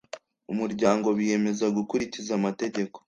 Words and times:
umuryango 0.51 1.07
biyemeza 1.17 1.65
gukurikiza 1.77 2.31
amategeko 2.39 2.97